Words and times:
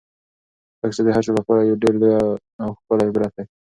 دا 0.79 0.85
کیسه 0.89 1.01
د 1.05 1.09
هر 1.15 1.23
چا 1.27 1.31
لپاره 1.39 1.59
یو 1.61 1.81
ډېر 1.83 1.93
لوی 2.01 2.13
او 2.63 2.69
ښکلی 2.79 3.05
عبرت 3.09 3.31
دی. 3.37 3.45